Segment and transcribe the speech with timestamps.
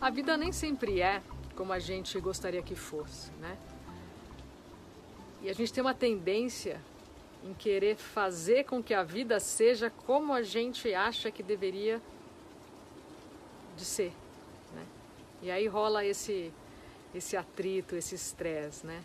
[0.00, 1.22] A vida nem sempre é
[1.54, 3.58] como a gente gostaria que fosse, né?
[5.42, 6.80] E a gente tem uma tendência
[7.44, 12.00] em querer fazer com que a vida seja como a gente acha que deveria
[13.76, 14.12] de ser,
[14.74, 14.86] né?
[15.42, 16.50] E aí rola esse
[17.14, 19.02] esse atrito, esse estresse, né?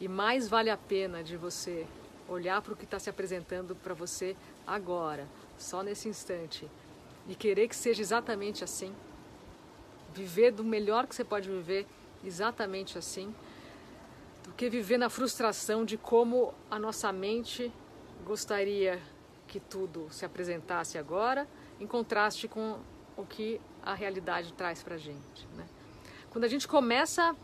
[0.00, 1.84] E mais vale a pena de você
[2.28, 4.36] olhar para o que está se apresentando para você
[4.66, 5.26] agora,
[5.58, 6.68] só nesse instante,
[7.28, 8.94] e querer que seja exatamente assim
[10.14, 11.86] viver do melhor que você pode viver
[12.24, 13.34] exatamente assim,
[14.42, 17.70] do que viver na frustração de como a nossa mente
[18.24, 19.00] gostaria
[19.46, 21.46] que tudo se apresentasse agora,
[21.78, 22.78] em contraste com
[23.16, 25.46] o que a realidade traz para a gente.
[25.54, 25.66] Né?
[26.30, 27.36] Quando a gente começa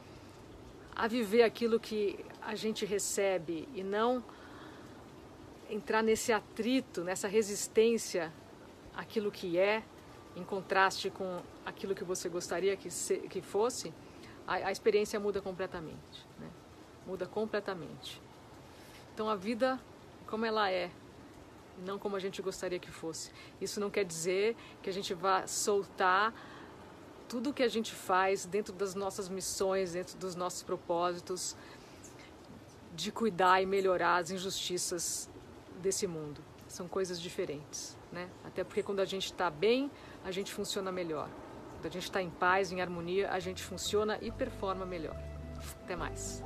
[0.95, 4.23] a viver aquilo que a gente recebe e não
[5.73, 8.31] entrar nesse atrito, nessa resistência
[8.95, 9.83] àquilo que é,
[10.37, 13.93] em contraste com aquilo que você gostaria que, se, que fosse,
[14.47, 16.27] a, a, experiência muda completamente.
[16.39, 16.49] Né?
[17.07, 18.21] Muda completamente.
[19.15, 19.81] Então a vida,
[20.27, 20.91] como ela é,
[21.87, 23.31] não como a gente gostaria que fosse.
[23.59, 26.35] Isso não quer dizer que a gente vá soltar
[27.29, 31.57] tudo que a gente faz dentro das nossas missões, dentro dos nossos propósitos,
[32.95, 35.31] de cuidar e melhorar as injustiças
[35.83, 36.43] desse mundo.
[36.67, 38.31] São coisas diferentes, né?
[38.45, 39.91] Até porque quando a gente está bem,
[40.25, 41.29] a gente funciona melhor.
[41.73, 45.17] Quando a gente está em paz, em harmonia, a gente funciona e performa melhor.
[45.85, 46.43] Até mais.